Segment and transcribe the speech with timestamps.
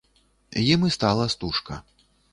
[0.73, 1.79] Ім і стала стужка.